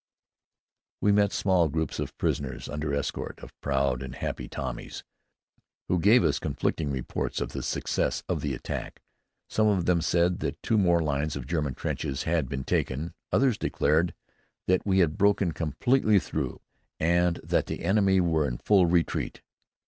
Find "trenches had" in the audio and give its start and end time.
11.75-12.49